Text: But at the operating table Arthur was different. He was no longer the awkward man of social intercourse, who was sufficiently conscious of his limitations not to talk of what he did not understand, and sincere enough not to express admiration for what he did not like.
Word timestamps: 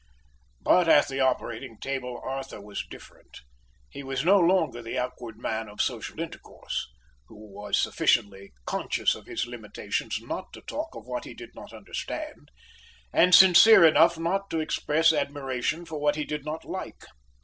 But 0.61 0.89
at 0.89 1.09
the 1.09 1.19
operating 1.19 1.77
table 1.77 2.19
Arthur 2.25 2.59
was 2.59 2.81
different. 2.89 3.41
He 3.87 4.01
was 4.01 4.25
no 4.25 4.39
longer 4.39 4.81
the 4.81 4.97
awkward 4.97 5.37
man 5.37 5.69
of 5.69 5.79
social 5.79 6.19
intercourse, 6.19 6.87
who 7.27 7.35
was 7.53 7.77
sufficiently 7.79 8.51
conscious 8.65 9.13
of 9.13 9.27
his 9.27 9.45
limitations 9.45 10.17
not 10.19 10.53
to 10.53 10.61
talk 10.61 10.95
of 10.95 11.05
what 11.05 11.25
he 11.25 11.35
did 11.35 11.53
not 11.53 11.71
understand, 11.71 12.49
and 13.13 13.35
sincere 13.35 13.85
enough 13.85 14.17
not 14.17 14.49
to 14.49 14.59
express 14.59 15.13
admiration 15.13 15.85
for 15.85 15.99
what 15.99 16.15
he 16.15 16.23
did 16.25 16.43
not 16.45 16.65
like. 16.65 17.03